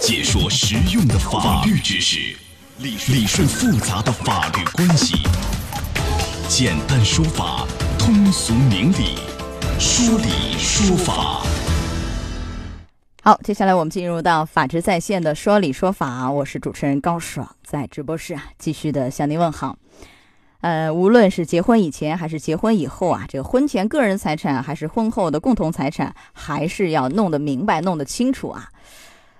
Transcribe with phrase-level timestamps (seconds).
[0.00, 2.36] 解说实用的法律知识，
[2.78, 5.16] 理理顺复杂的法律关系，
[6.48, 7.66] 简单说法，
[7.98, 9.18] 通俗明理，
[9.78, 11.42] 说理说法。
[13.22, 19.76] 好，接下来我们进入到法治在线的说理说法，我是主持人高爽，在直播室啊，继续的向您问好。
[20.60, 28.70] 呃，无论是结婚以前还是结婚以后啊，这个婚前个人财产还是婚后的共同财产，还是要弄得明白、弄得清楚啊。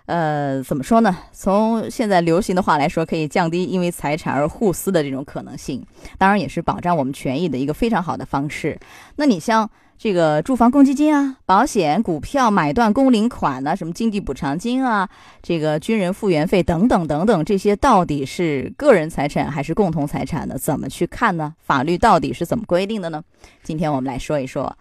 [0.09, 1.16] 呃，怎么说呢？
[1.32, 5.85] 从现在流行的话来说，可以降低因为财产而互撕的这种可能性，
[6.16, 8.79] 当然也是保障我们权益的一个非常好的方式。
[9.16, 9.68] 那你像。
[10.00, 15.08] 这个住房公积金啊，保险、股票买断工龄款啊，什么经济补偿金啊，
[15.43, 20.57] 这个军人复员费等等等等，这些到底是个人财产还是共同财产呢？
[20.57, 21.52] 怎么去看呢？
[21.58, 23.21] 法律到底是怎么规定的呢？
[23.64, 24.72] 今天我们来说一说，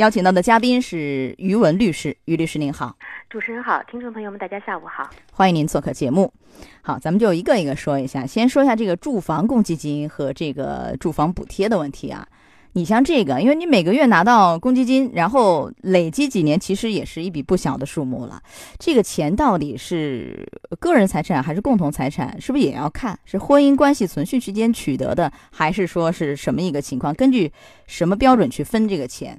[0.00, 2.96] 邀请到的嘉宾是于文律师，于律师您好，
[3.28, 6.32] 主持人好，听众朋友们大家下午好，欢迎您做客节目。
[6.80, 12.26] 好，咱们就一个一个说一下，先说一下这个住房公积金和这个住房补贴的问题啊。
[12.72, 18.42] 你像这个，因为你每个月拿到公积金，然后累积几年，其实也是一笔不小的数目了。
[18.78, 20.48] 这个钱到底是
[20.78, 27.12] 个人财产还是共同财产，是不是也要看是婚姻关系存续期间取得的，还是说是什么一个情况？
[27.12, 27.52] 根据
[27.86, 29.38] 什么标准去分这个钱？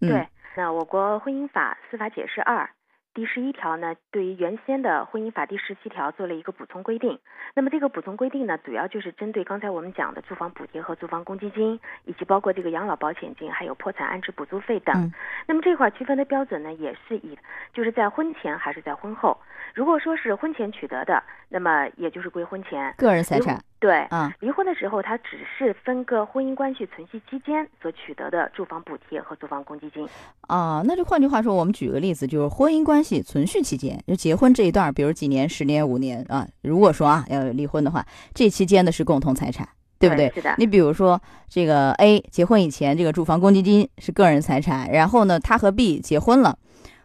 [0.00, 2.68] 对，那我国婚姻法司法解释二。
[3.14, 7.18] 第十一条呢，对于原先的婚姻法第十七条做了一个补充规定。
[7.54, 15.10] 那么这个补充规定呢，主要就是针对刚才我们讲的住房补贴和住房公积金，以及包括这个养老保险金，还有破产安置补助费等。
[15.46, 17.38] 那么这块区分的标准呢，也是以
[17.72, 19.38] 就是在婚前还是在婚后。
[19.74, 23.58] 如果说是婚前取得的，那么也就是归婚前个人财产。
[23.78, 30.08] 对，嗯，离婚的时候，他只是分割婚姻关系存续期间所取得的住房补贴和住房公积金。
[30.48, 39.68] 啊，那就换句话说，我们举个例子，就是婚姻关系存续期间，就结婚这一段，比如几年、十年、五年啊，如果说啊要离婚的话，这期间的是共同财产，
[39.98, 40.32] 对不对？
[40.34, 40.54] 是的。
[40.56, 46.58] 你比如说这个 A 结婚以前，这个住房公积金是个人财产，然后呢，他和 B 结婚了，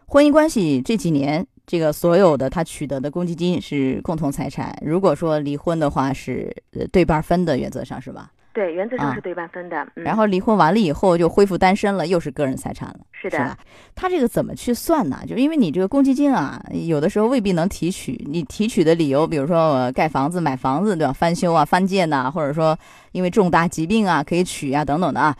[0.06, 1.46] 婚姻关系这几年。
[1.66, 4.76] 这个所有的他取得的公积金是共同财产。
[4.82, 6.54] 如果说离婚的话，是
[6.90, 8.30] 对半分的，原则上是吧？
[8.54, 9.86] 对，原则上是对半分的。
[9.94, 13.38] 然后离婚完了以后就恢复单身了，又是个人财产了，是的。
[13.38, 13.56] 是吧？
[13.94, 15.20] 他这个怎么去算呢？
[15.26, 18.22] 就因为你这个公积金啊，有的时候未必能提取。
[18.28, 21.12] 你提取的理由，比如说盖房子、买房子对吧？
[21.14, 22.78] 翻修啊、翻建呐，或者说
[23.12, 25.34] 因为重大疾病啊可以取啊等等的啊。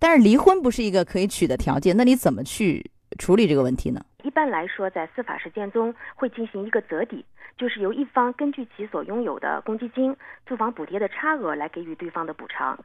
[0.00, 4.00] 但是离婚不是一个可以取的条件，那你怎么去处理这个问题呢？
[4.28, 7.24] 一般来说，在司法实践中会进行一个折抵，
[7.56, 12.78] 就是由一方根据其所拥有的公积金、住房补贴的差额来给予对方的补偿。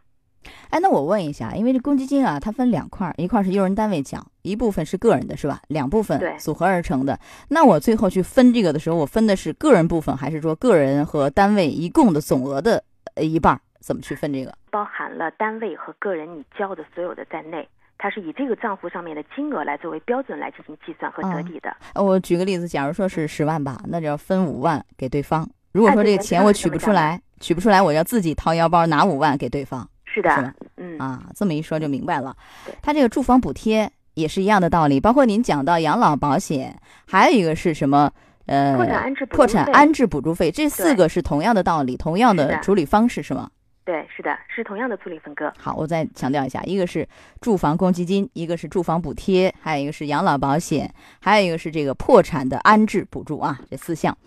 [0.70, 5.60] 哎，那我问一下，因为这公积金啊，它分两块，一块是用人单位缴，一部分是个人的，是吧？
[5.68, 7.20] 两部分组合而成的。
[7.50, 12.82] 那我最后去分这个的时候，我分的是个人部分，还是说个人和单位一共的总额的
[13.16, 13.60] 呃一半？
[13.82, 14.54] 怎么去分这个？
[14.72, 17.68] 包含了单位和个人你交的所有的在内。
[18.04, 21.74] 它是以这个账户上面的金额来作为标准来进行计算和折抵的。
[21.96, 25.50] 我举个例子，假如说是十万吧，那就要分五万给对方。
[25.72, 29.90] 如果说这个钱我取不出来，取不出来，我要自己掏腰包拿五万给对方。
[30.04, 32.36] 是的，嗯啊，这么一说就明白了。
[32.82, 36.78] 他这个住房补贴也是一样的道理，包括您讲到养老保险，
[37.08, 38.12] 还有一个是什么？
[38.48, 43.50] 呃，破产安置破产安置补助费，这四个是同样的道理，同样的处理方式是吗？
[43.86, 45.52] 对，是的，是同样的处理分割。
[45.58, 47.08] 好，我再强调一下，一个是
[47.42, 50.90] 住房公积金，一个是住房补贴，还有一个是养老保险，
[51.20, 54.18] 还有一个是这个破产的安置补助啊，这四项。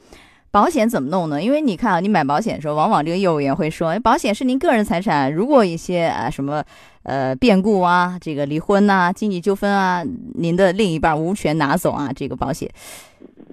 [0.51, 1.43] 保险怎么弄呢？
[1.43, 6.65] 因为你看啊，你买保险的时候，往往这个业务员会说，保险是您个人财产，如果一些啊什么
[7.03, 10.03] 呃变故啊，这个离婚呐、经济纠纷啊，
[10.35, 12.71] 您的另一半无权拿走啊，这个保险。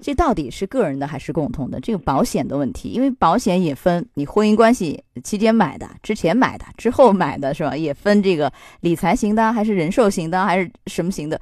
[0.01, 1.79] 这到底是个人的还是共同的？
[1.79, 7.75] 这个保险的问题，因为保险也分你婚姻关系期间买的、之前买的、之后买的，是吧？
[7.75, 11.39] 也分这个理财型的，还是人寿型的，还是什么型的？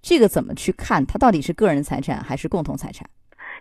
[0.00, 1.04] 这个怎么去看？
[1.04, 3.06] 它到底是个人财产还是共同财产？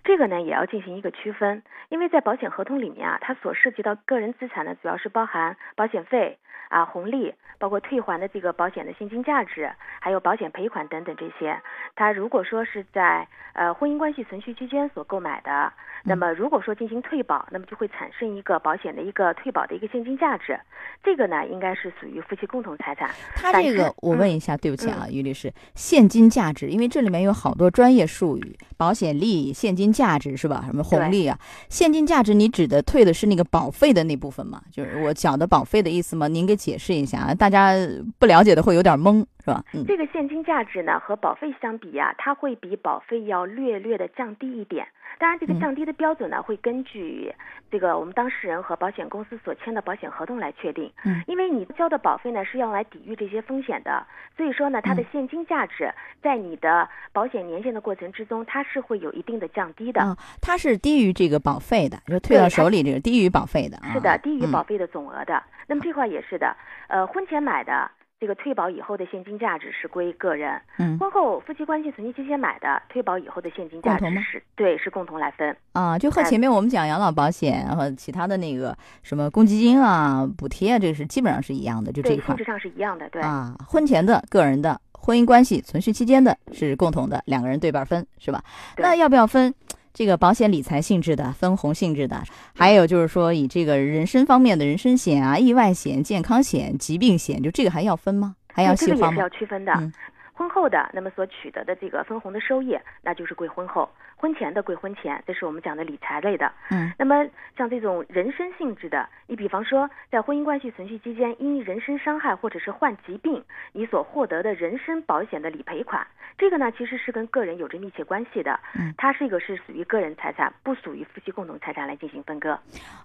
[0.07, 6.39] 这个呢，也要进行一个区分，因为在保险合同里面啊，它所涉及到个人资产呢，主要是包含保险费。
[6.69, 9.69] 啊，红利包括退还的这个保险的现金价值，
[9.99, 11.59] 还有保险赔款等等这些。
[11.95, 15.73] 他如果说是在呃婚姻关系存续期间所购买的，
[16.03, 20.59] 那么如果说进行退保，那么就会产生一个保险的一个退保的一个现金价值。
[21.03, 23.09] 这个呢，应该是属于夫妻共同财产。
[23.35, 30.63] 他这个我问一下，对不起啊，于律师，现金价值，因为这里面有好多专业术语，保险利益、现金价值是吧？
[30.67, 31.39] 什么红利啊？
[31.69, 34.61] 现金价值，你指的退的是那个保费的那部分吗？
[34.71, 36.27] 就是我缴的保费的意思吗？
[36.27, 36.57] 您给。
[36.57, 37.73] 解释一下啊，大大家
[38.19, 39.63] 不了解的会有点懵，是吧？
[39.87, 44.85] 这个现金价值呢和保费相比呀、它会比保费要略略的降低一点。
[45.19, 47.33] 当然，这个嗯降低的标准呢，会根据
[47.71, 50.91] 这个我们当事人和保险公司所签的保险合同来确定。
[51.05, 54.05] 嗯，因为你交的保费呢是用来抵御这些风险的，
[54.35, 55.91] 所以说呢，它的嗯现金价值
[56.21, 60.01] 在你的保险年限的过程之中，它是会有一定的降低的。
[60.01, 63.91] 啊，它是低于这个保费的，就退到手里这个低于保费的啊。
[63.93, 65.41] 是的，低于嗯保费的总额的。
[65.67, 66.55] 那么这块也是的，
[66.87, 75.55] 呃，婚前买的这个退保以后的现金价值是归个人，嗯婚后夫妻关系存续期间买的退保以后的现金价值是对是共同来分。
[75.73, 83.55] 啊，就和哎前面我们讲养老保险和其他的那个什么公积金啊、补贴啊，这个是基本上是一样的，就这一对，块性质上是一样的，对，啊。
[83.67, 88.43] 婚前的个人的婚姻关系存续期间的是共同的，两个人对半分是吧？
[88.77, 89.53] 那要不要分
[89.97, 92.21] 这个保险理财性质的、分红性质的？
[92.53, 98.35] 还有就是说以这个人身方面的人身险啊、意外险、健康险、疾病险，就这个还要分吗？
[98.53, 99.29] 还要对这个也是要细化吗？
[99.29, 99.73] 区分的。
[99.73, 99.91] 嗯
[100.37, 106.51] 婚后的那么所取得的这个分红的收益，那就是归婚后；婚前的归婚前，这是我们讲的理财类的。
[106.69, 107.25] 嗯那么
[107.57, 113.43] 像这种人身性质的，你比方说在婚姻关系存续期间因人身伤害或者是患疾病，
[113.73, 116.05] 你所获得的人身保险的理赔款，
[116.37, 118.59] 这个呢其实是跟个人有着密切关系的。
[118.75, 122.57] 嗯，它是一个是属于个人财产，不属于夫妻共同财产来进行分割。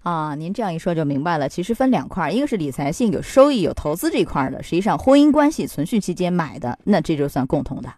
[0.03, 1.49] 啊，您这样一说就明白了。
[1.49, 7.89] 其实分两块儿，一个是理财性有收益有投资这一块儿的，实际上婚姻关系存续期间买的，那这就算共同的。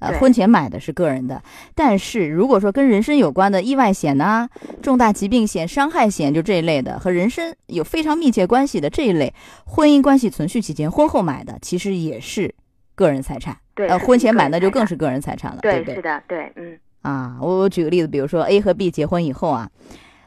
[0.00, 1.42] 呃，婚前买的是个人的，
[1.74, 4.46] 但是如果说跟人身有关的意外险呐、
[4.82, 9.32] 重大疾病险、伤害险就这一类的，和人身有非常密切关系的这一类，
[9.64, 12.52] 婚姻关系存续期间婚后买的，其实也是
[12.94, 13.56] 个人财产。
[13.74, 16.02] 对，呃，婚前买那就更是个人财产了，对，对是？
[16.02, 19.70] 的，对，嗯，啊，我我举个例子，比如说 A 和 B 结婚以后啊，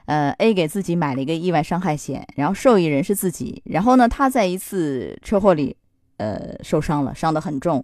[0.06, 5.76] 呃，A 给自己买了一个意外伤害险，然后受益人是自己，然后呢，他在一次车祸里，
[6.18, 7.84] 呃，受伤了，伤得很重，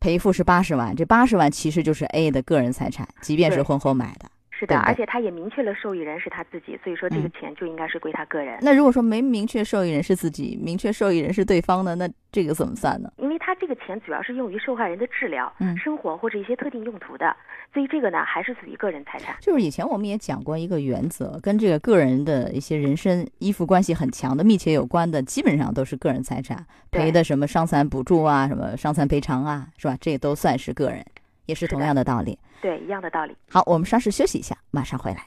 [0.00, 4.30] 赔付是八十万，这八十万其实就是 A 的个人财产，即便是婚后买的。
[4.56, 8.56] 是的，对对而且他也明确了受益人是他自己，所以说这个嗯钱就应该是归他个人。
[8.62, 13.10] 那如果说没明确受益人是自己，明确受益人是对方的，那这个怎么算呢？
[13.16, 17.36] 因为他这个钱主要是用于受害人的治疗、嗯生活或者一些特定用途的，
[17.74, 19.36] 所以这个呢还是属于个人财产。
[19.40, 29.98] 就是以前我们也讲过一个原则，跟这个个人的一些人身依附关系很强的、密切有关的，基本上都是个人财产，赔的什么伤残补助啊、什么伤残赔偿啊，是吧？
[30.00, 31.04] 这个都算是个人，
[31.46, 32.38] 也是同样的道理。
[32.62, 33.36] 对，一样的道理。
[33.50, 35.26] 好，我们稍事休息一下，马上回来。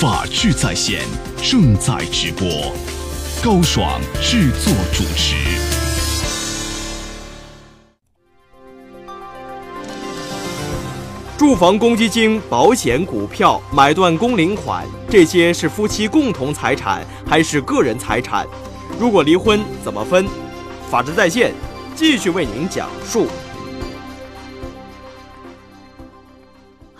[0.00, 1.00] 法治在线
[1.36, 2.74] 正在直播，
[3.44, 5.71] 高爽制作主持。
[11.42, 18.46] 住房公积金、保险、股票、买断工龄款，这些是夫妻共同财产还是个人财产？
[18.96, 20.24] 如果离婚怎么分？
[20.88, 21.52] 法治在线
[21.96, 23.26] 继续为您讲述。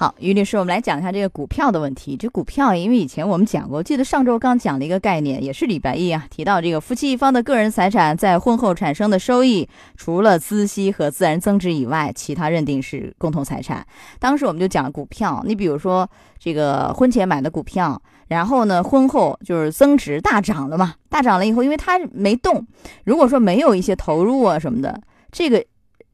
[0.02, 2.16] 好，于律师，我们来讲一下这个股票的问题。
[2.16, 13.86] 这股票，因为以前我们讲过，记得上周刚讲了一个概念，也是礼拜一啊，提到这个夫妻一方的个人财产在婚后产生的收益，除了孳息和自然增值以外，其他认定是共同财产。
[14.18, 22.66] 当时我们就讲了股票，你比如说这个婚前买的股票，然后呢，婚后就是增值大涨了嘛，大涨了以后，因为它没动，
[23.04, 25.00] 如果说没有一些投入啊什么的，
[25.30, 25.64] 这个。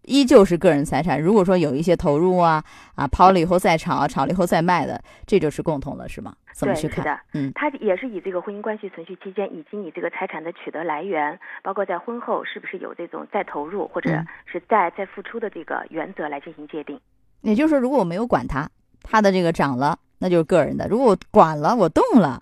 [0.08, 1.20] 依旧是个人财产。
[1.20, 2.64] 如果说有一些投入啊
[2.94, 6.34] 啊抛了以后再炒，炒了以后再卖的，这就是共同了，是吗？
[6.54, 6.96] 怎么，去看？
[6.96, 16.98] 是的，嗯它也是以这个婚姻关系存续期间，以及你这个财产的取得来源，包括在婚后是不是有这种再投入或者嗯是再再付出的这个原则来进行界定。
[17.42, 18.68] 也就是说，如果我没有管它，
[19.02, 22.40] 它的这个涨了，那就是个人的；如果我管了，我动了，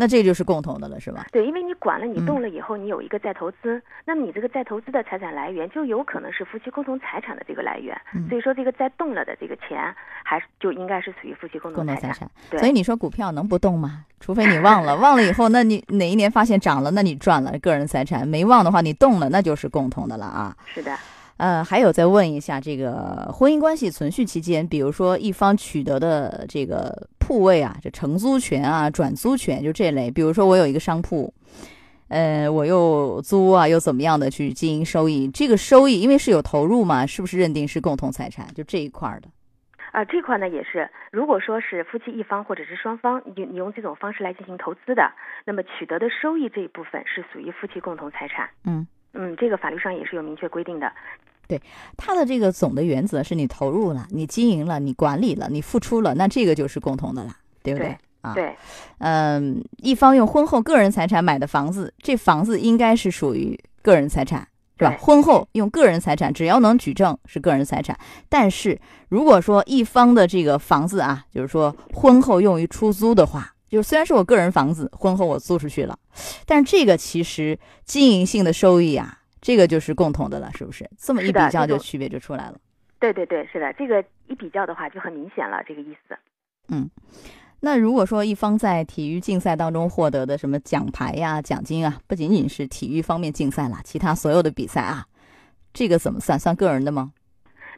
[0.00, 1.26] 那这就是共同的了，是吧？
[1.32, 8.00] 对，因为你管了，你嗯动了以后，你有一个再投资，那么你这个再投资的财产来源就有可能是夫妻共同财产的这个来源。
[8.14, 12.12] 嗯所以说，这个再动了的这个钱，还是就应该是属于夫妻共共同财产。
[12.12, 12.30] 财产。
[12.50, 14.04] 对所以你说股票能不动吗？
[14.20, 20.56] 除非你忘了，忘了以后，那你哪一年发现涨了，那你赚了个人财产；没忘的话，你动了，那就是共同的了啊。
[20.66, 20.96] 是的，
[21.38, 31.32] 呃，还有再问一下，这个婚姻关系存续期间，比如说一方取得的这个铺位啊，这承租权啊、转租权，就这类，比如说我有一个商铺，
[32.08, 35.28] 呃，我又租啊，又怎么样的去经营收益？
[35.28, 38.46] 这个收益因为是有投入嘛，是不是认定是共同财产？
[38.52, 39.28] 就这一块儿的。
[39.92, 45.12] 啊、这块呢也是，如果说是夫妻一方或者是双方，你你用这种方式来进行投资的，
[45.44, 48.50] 那么取得的收益这一部分是属于夫妻共同财产。
[48.64, 50.92] 嗯嗯，这个法律上也是有明确规定的。
[51.96, 57.88] 它的这个总的原则是你投入了，你经营了，你管理了，你付出了，那这个就是共同的了，对不对？
[57.88, 58.34] 对啊。
[58.34, 58.56] 对，
[58.98, 64.46] 嗯，一方用婚后个人财产买的房子，这房子应该是属于个人财产，
[64.78, 64.96] 是吧？
[65.00, 67.98] 婚后用个人财产，只要能举证是个人财产。
[68.28, 68.78] 但是
[69.08, 75.96] 如果说一方的这个房子啊，就是说婚后用于出租的话，就是虽然是我个人房子，婚后我租出去了，
[76.44, 80.88] 但是这个其实经营性的收益啊，这个就是共同的了，是不是？
[80.98, 82.58] 这么一比较，就区别就出来了。
[82.98, 86.18] 对对对，是的，这个一比较的话就很明显了，这个意思。
[86.68, 86.90] 嗯
[87.60, 95.04] 那如果说一方在体育竞赛当中获得的什么奖牌呀、奖金啊，不仅仅是体育方面竞赛了，其他所有的比赛啊，
[95.72, 96.38] 这个怎么算？
[96.38, 97.12] 算个人的吗？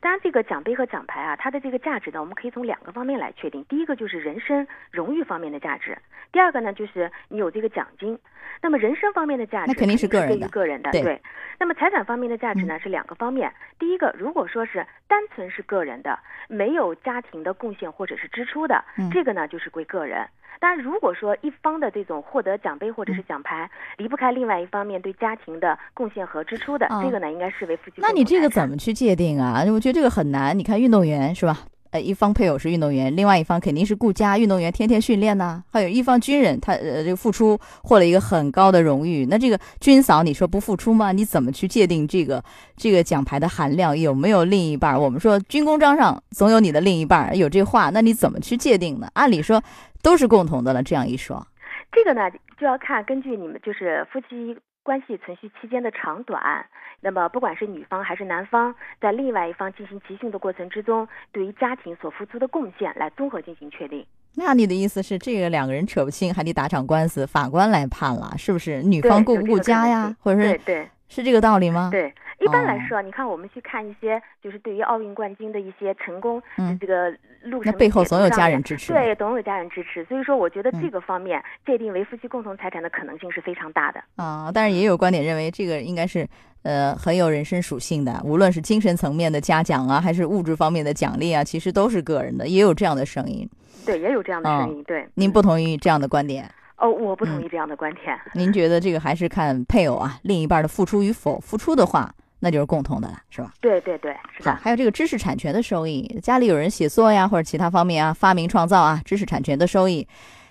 [0.01, 3.63] 当然，这个奖杯和奖牌啊，它的这个价值呢，我们可以从两个方面来确定。
[3.65, 5.97] 第一个就是人身荣誉方面的价值，
[6.33, 8.19] 第二个呢就是你有这个奖金。
[8.63, 11.21] 那么人身方面的价值那肯定是个人的对于个人的，对
[11.59, 13.53] 那么财产方面的价值呢是两个方面。
[13.79, 20.27] 第一个，如果说是单纯是个人的，没有家庭的贡献或者是支出的，嗯这个呢就是归个人。
[20.59, 27.97] 当然，如果说一方的这种获得奖杯或者是奖牌，离不开另外一方面对家庭的贡献和支出的，哦这个呢应该视为夫妻。
[27.99, 29.63] 那你这个怎么去界定啊？
[29.69, 30.59] 我觉得这个很难。
[30.59, 31.59] 你看运动员是吧？
[31.91, 39.27] 呃，一方配偶是运动员，另外一方肯定是顾家，运动员天天训练呐、还有一方军人，他呃这个付出获了一个很高的荣誉。
[39.27, 41.11] 那这个军嫂，你说不付出吗？
[41.11, 42.43] 你怎么去界定这个
[42.77, 44.97] 这个奖牌的含量有没有另一半？
[44.97, 49.09] 我们说军功章上总有你的另一半，有这话，那你怎么去界定呢？
[49.15, 49.61] 按理说
[50.01, 51.45] 都是共同的了，这样一说，
[51.91, 56.67] 这个呢，就要看根据你们就是夫妻关系存续期间的长短。
[57.01, 64.05] 那么，不管是女方还是男方，在另外一方进行集训的过程之中，对于家庭所付出的贡献来综合进行确定。
[64.37, 68.83] 那你的意思是这个两个人扯不清，还得打场官司，法官来判了，是不是？
[68.83, 71.89] 女方顾不顾家呀，或者是对对是这个道理吗？
[71.91, 77.11] 对，一般来哦说，你看我们去看一些就是对于奥运冠军的一些成功，嗯这个
[77.43, 78.93] 路程那背后总有家人支持。
[78.93, 80.05] 对，总有家人支持。
[80.05, 84.01] 所以说，我觉得嗯这个方面界定为夫妻共同财产的可能性是非常大的。
[84.15, 86.25] 啊，但是也有观点认为这个应该是
[86.63, 93.49] 呃很有人身属性的，无论是精神层面的嘉奖啊，还是物质方面的奖励啊，其实都是个人的，也有这样的声音。
[93.85, 94.85] 对，也有这样的哦声音。
[94.85, 96.49] 对，您嗯不同意这样的观点？
[96.81, 98.19] 哦，我不同嗯意这样的观点。
[98.35, 103.53] 您觉得这个还是看配偶啊，另一半的付出与否，付出的话那就是共同的了，是吧？
[103.61, 104.61] 对对对，是好，的。
[104.63, 110.09] 还有这个知识产权的收益，家里有人写作呀，或者其他方面啊，发明创造啊，知识产权的收益，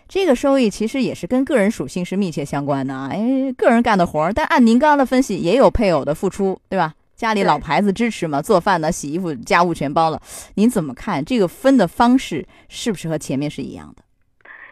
[0.07, 3.09] 这个收益其实也是跟个人属性是密切相关的啊。
[3.11, 6.93] 哎，个人干的活儿，但按您刚刚的分析，也有配偶的付出，对吧？
[7.15, 10.21] 家里老牌子支持嘛，做饭呢、洗衣服、家务全包了。
[10.53, 14.03] 您怎么看这个分的方式是不是和前面是一样的？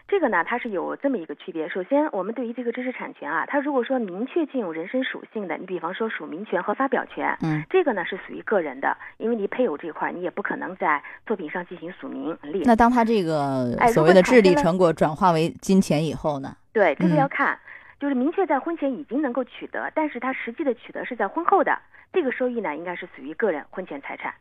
[0.08, 1.68] 这个呢，它是有这么一个区别。
[1.68, 12.62] 首先，我们对于这个知识产权啊，它如果说明确具有人身属性的，你比方说署名权和发表权，嗯，这个呢是属于个人的，因为你配偶这块儿你也不可能在作品上进行署名立。
[12.64, 16.56] 那当他这个所谓的智力成果转化为金钱以后呢？
[16.72, 17.58] 对，这个嗯要看，
[18.00, 21.78] 就是明确在婚前已经能够取得，但是他实际的取得是在婚后的，
[22.14, 24.32] 这个收益呢应该是属于个人婚前财产。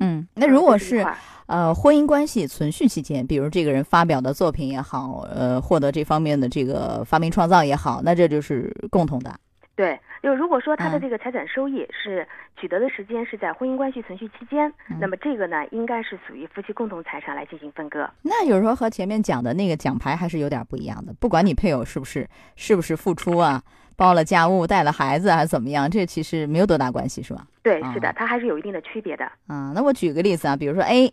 [0.00, 1.06] 嗯，那如果是
[1.46, 9.34] 呃，婚姻关系存续期间，比如这个人发表的作品也好，呃，获得这方面的这个发明创造也好，那这就是共同的。
[9.74, 12.26] 对，就如果说他的嗯这个财产收益是
[12.60, 18.08] 取得的时间是在婚姻关系存续期间，嗯那么这个呢应该是属于夫妻共同财产来进行分割。
[18.22, 21.12] 那有时候和前面讲的那个奖牌还是有点不一样的。
[21.14, 23.62] 不管你配偶是不是是不是付出啊，
[24.00, 27.46] 包了家务、带了孩子还是怎么样，这其实没有多大关系，是吧？
[27.62, 29.26] 对，啊是的，它还是有一定的区别的。
[29.46, 31.12] 啊，那我举个例子啊，比如说 A，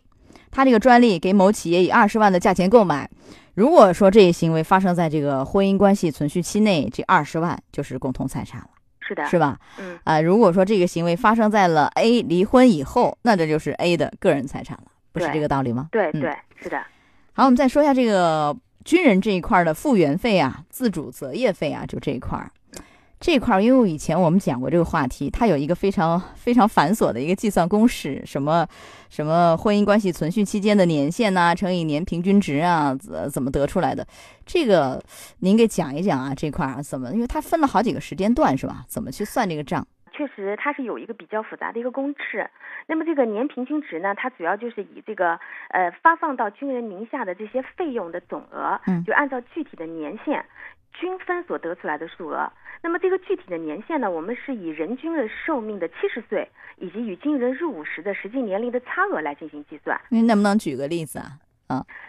[0.50, 3.06] 他这个专利给某企业以二十万的价钱购买，
[3.52, 8.68] 如果说这一行为发生在这个婚姻关系存续期内，这二十万就是共同财产了，
[9.00, 9.58] 是的，是吧？
[9.78, 15.90] 嗯，啊、如果说这个行为发生在了 A 离婚以后，那这就是 A 的个人财产了，不是这个道理吗？
[15.92, 16.82] 嗯对对，是的。
[17.34, 18.56] 好，我们再说一下这个
[18.88, 22.50] 军人这一块儿的复员费啊、自主择业费啊，就这一块儿。
[23.20, 28.66] 这块儿，因为以前我们讲过这个话题，它有一个非常非常繁琐的一个计算公式，什么
[29.10, 34.06] 什么婚姻关系存续期间的年限呐、乘以年平均值啊，怎怎么得出来的？
[34.46, 35.02] 这个
[35.40, 37.12] 您给讲一讲啊，这块儿啊怎么？
[37.12, 38.86] 因为它分了好几个时间段是吧？
[38.88, 39.86] 怎么去算这个账？
[40.18, 42.50] 确实，它是有一个比较复杂的一个公式。
[42.88, 45.38] 那么这个年平均值呢，它主要就是以这个
[45.70, 50.44] 呃发放到军人名下的这些费用的总额，嗯就按照具体的年限
[50.92, 52.50] 均分所得出来的数额。
[52.82, 56.48] 那么这个具体的年限呢，我们是以人均的寿命的七十岁
[56.78, 60.00] 以及与军人入伍时的实际年龄的差额来进行计算。
[60.08, 61.38] 您能不能举个例子啊？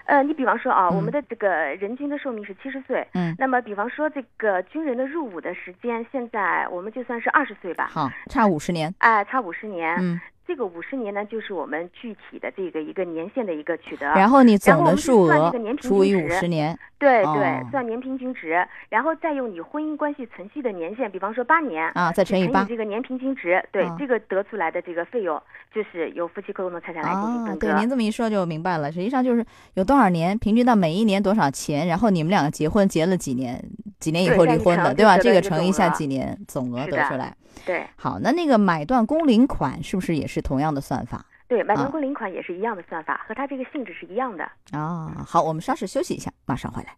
[0.06, 8.94] 呃，你比方说啊，嗯我们的这个人均的寿命是七十岁，嗯，那么比方说这个军人的入伍的时间，现在我们就算是二十岁吧，好，差五十年。
[9.00, 9.96] 哎，差五十年。
[10.00, 14.08] 嗯这个五十年呢，就是我们具体的这个一个年限的一个取得。
[14.16, 25.40] 然后你总的数额除以五十年，对哦对，算年平均值，然后再用你婚姻关系存续的年限，比方说八年啊再乘以八这个年平均值，对、啊这个得出来的这个费用，
[25.72, 27.68] 就是由夫妻共同财产来进行啊，分割。
[27.68, 28.92] 对，您这么一说就明白了。
[28.92, 33.64] 实际上就是有多少年，平均到每一年多少钱，然后你们两个结婚结了几年，
[34.00, 35.16] 几年以后离婚的，乘对吧？
[35.16, 37.36] 这个乘一下几年，总额得出来。
[37.66, 44.44] 对好，那那个买断工龄款是不是也是同样的算法对，买啊断工龄款也是一样的算法，和它这个性质是一样的。
[44.72, 45.26] 啊？
[45.28, 46.96] 好，我们稍事休息一下，马上回来。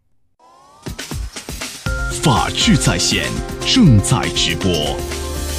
[2.22, 3.24] 法治在线
[3.60, 4.96] 正在直播，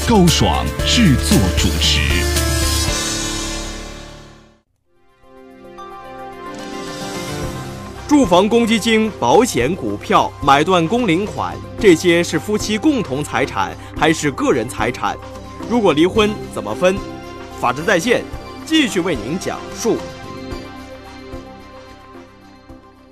[0.07, 2.32] 高爽制作主持。
[8.05, 15.17] 住房公积金、保险、股票、买断工龄款，这些是夫妻共同财产还是个人财产？
[15.69, 16.97] 如果离婚怎么分？
[17.59, 18.21] 法治在线
[18.65, 19.95] 继续为您讲述。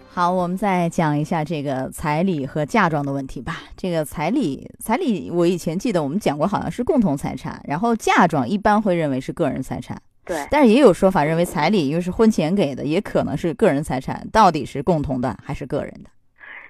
[0.09, 3.61] 好，我们再讲一下这个彩礼和嫁妆的问题吧。
[3.77, 9.99] 这个彩礼，彩礼我以前记得我们讲过，好像是共同财产，然后嫁妆一般会认为是个人财产。
[10.31, 16.09] 对，但是也有说法认为彩礼又是婚前给的，也可能是个人财产，到底是共同的还是个人的？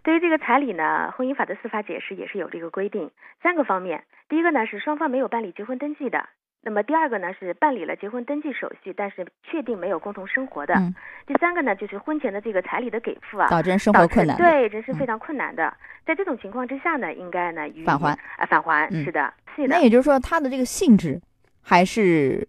[0.04, 3.12] 对于这个彩礼呢，婚姻法的司法解释也是有这个规定，
[3.44, 4.04] 三个方面。
[4.28, 6.28] 第一个呢是双方没有办理结婚登记的，
[6.64, 10.74] 那么第二个呢是办理了结婚登记手续，但是确定没有共同生活的。
[10.74, 10.96] 嗯
[11.28, 14.36] 第三个呢就是婚前的这个彩礼的给付啊，导致人生活困难。
[14.38, 15.72] 对人是嗯非常困难的。
[16.04, 19.80] 在这种情况之下呢，应该呢予以返还啊返还，嗯是的，是的那。
[19.82, 21.22] 也就是说，它的这个性质
[21.62, 22.48] 还是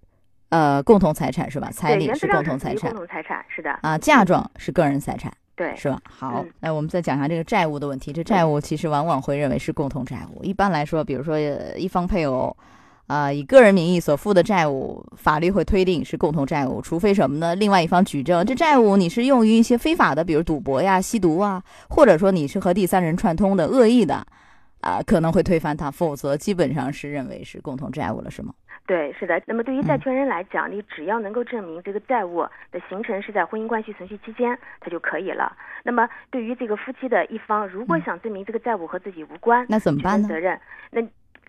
[0.53, 1.71] 呃共同财产是吧？
[1.73, 5.33] 彩，礼是共同财产共同财产，是的，啊，嫁妆是个人财产。
[5.55, 5.99] 对，是吧？
[6.05, 8.13] 好嗯，那我们再讲一下这个债务的问题。
[8.13, 10.45] 这债务其实往往会认为是共同债务。
[10.45, 12.55] 一般来说，比如说呃一方配偶，
[13.07, 17.55] 啊、以个人名义所负的债务，法律会推定是共同债务，除非什么呢？
[17.55, 24.27] 另外一方举证，这债务你是用于一些非法的，比如赌博呀、吸毒啊，或者说你是和第三人串通的恶意的，
[24.83, 28.53] 啊、可能会推翻它，否则基本上是认为是共同债务了，是吗？
[28.85, 29.41] 对，是的。
[29.47, 35.57] 那么对于债嗯权人来讲，你只要能够证明这个债务的形成是在婚姻关系存续期间，它就可以了。
[35.85, 41.01] 那么对于这个夫妻的一方，如果嗯想证明这个债务和自己无关，那怎么办呢责任，那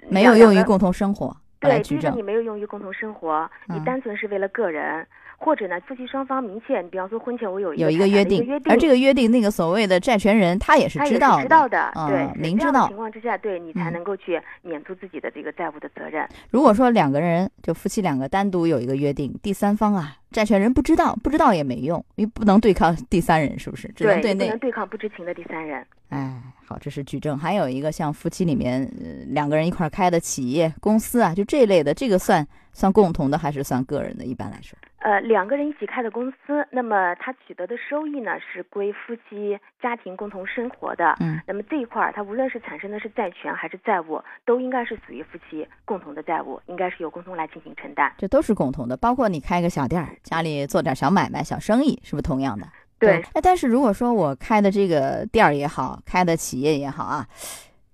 [0.07, 5.05] 没有用于共同生活来对，第举证一个你，没有用于共同生活，嗯你单纯是为了个人，
[5.37, 16.27] 或者呢夫妻双方明确，你比方说婚前我有一有一个财个约定产的一个约，定，而这个约定，那个所谓的债权人他也是知道知道的，嗯对，明知道情况之下，对你才嗯能够去免除自己的这个债务的责任。
[16.49, 23.87] 如果说两个人就夫妻两个单独有一个约定，第三方啊，债权人不知道，不知道也没用，因为不能对抗第三人，是不是？
[23.95, 24.59] 只能对内你不能。
[24.59, 25.85] 对抗不知情的第三人。
[26.09, 27.37] 哎，好，这是举证。
[27.37, 34.25] 还有一个像夫妻里面、呃、两个人一块儿开的企业、公司啊，就这类的，这个算算共同的还是算个人的？
[34.25, 41.13] 一般来说，呃，两个人一起开的公司，那么他取得的收益呢是归夫妻家庭共同生活的。
[41.19, 48.09] 嗯，那么这一块儿，他无论是产生的是债权还是债务，都应该是属于夫妻共同的债务，应该是由共同来进行承担。
[48.17, 48.95] 这都是共同的。
[48.95, 52.65] 包括你开个小店儿，家里做点小买卖、小生意，是不是同样的？
[52.97, 57.27] 对，哎，但是如果说我开的这个店儿也好，开的企业也好啊，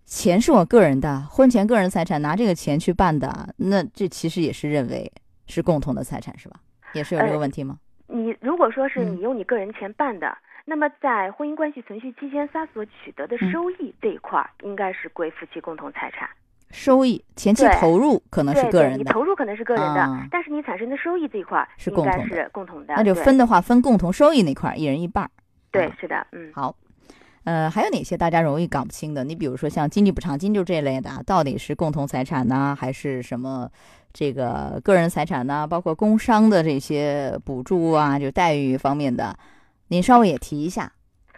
[0.05, 5.11] 钱是我个人的，婚前个人财产，拿这个钱去办的，那这其实也是认为
[5.47, 6.59] 是共同的财产，是吧？
[6.93, 7.77] 也是有这个呃问题吗？
[8.07, 16.29] 你如果说是嗯你用你个人钱办的，那么在婚姻关系存续期间，他所取得的嗯收益这一块儿，应该是归夫妻共同财产。
[16.71, 22.93] 收益前期投入可能是对对，你个人的，投入可能是个人的，啊但是你产生的收益这一块儿应该是共同的是共同的。
[22.95, 25.27] 那就分的话，分共同收益那块儿，一人一半儿。
[25.27, 25.31] 啊，
[25.71, 26.51] 对是的，嗯。
[26.53, 26.75] 好。
[27.45, 29.23] 呃，还有哪些大家容易搞不清的？
[29.23, 33.67] 你比如说像经济补偿金就这类的啊，到底是共同财产呢，还是什么
[34.19, 35.65] 这个个人财产呢？
[35.65, 39.33] 包括工伤的这些补助啊，就待遇方面的，
[39.87, 40.91] 您稍微也提一下，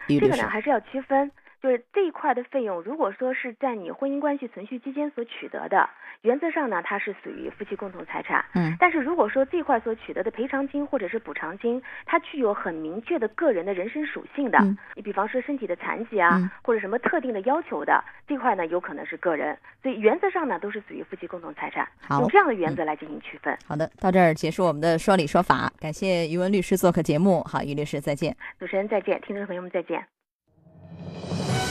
[0.08, 0.50] 于律师这个呢。
[0.50, 5.88] 还是要区分，就是这一块的费用，如果说是在你婚姻关系存续期间所取得的，
[6.22, 8.44] 原则上呢，它是属于夫妻共同财产。
[8.56, 23.56] 嗯但是如果说这块所取得的赔偿金或者是补偿金，它具有很明确的个人的人身属性的，嗯你比方说身体的残疾啊，嗯或者什么特定的要求的，这块呢有可能是个人，所以原则上呢都是属于夫妻共同财产，好用这样的原则来进行区分。
[23.68, 27.44] 好的，到这儿结束我们的说理说法，感谢于文律师做客节目。
[27.44, 28.36] 好，于律师再见。
[28.58, 30.21] 主持人再见，听众朋友们再见。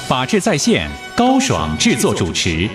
[0.08, 2.68] 法治在线，高爽制作主持。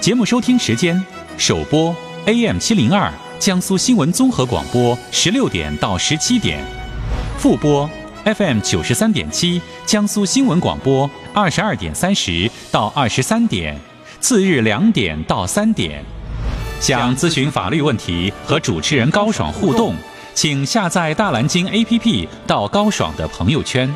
[0.00, 1.02] 节目收听时间：
[1.38, 1.94] 首播
[2.26, 6.62] AM 七零二江苏新闻综合广播十六点到十七点，
[7.38, 7.88] 复播
[8.24, 13.78] FM 九十三点七江苏新闻广播二十二点三十到二十三点，
[14.20, 16.04] 次日两点到三点。
[16.78, 19.94] 想咨询法律问题和主持人高爽互动，
[20.34, 23.92] 请下载大蓝鲸 APP 到高爽的朋友圈。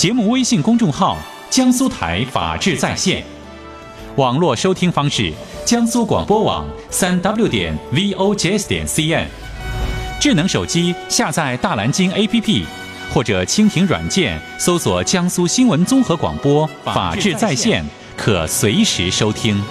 [0.00, 1.18] 节目微信公众号：
[1.50, 3.22] 江苏台法治在线。
[4.16, 5.30] 网络收听方式：
[5.66, 9.26] 江苏广播网三 w 点 vojs 点 cn。
[10.18, 12.64] 智能手机下载大蓝鲸 APP，
[13.12, 17.84] 或者蜻蜓软件搜索江苏新闻综合广播法治在线，
[18.16, 19.62] 可随时收听。